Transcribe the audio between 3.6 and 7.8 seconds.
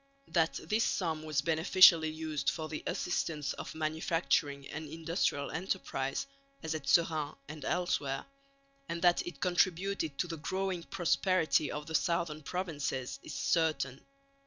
manufacturing and industrial enterprise, as at Seraing and